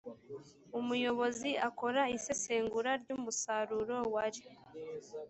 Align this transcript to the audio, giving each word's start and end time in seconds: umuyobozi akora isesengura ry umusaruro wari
umuyobozi 0.79 1.49
akora 1.67 2.01
isesengura 2.17 2.91
ry 3.01 3.09
umusaruro 3.17 3.97
wari 4.13 4.41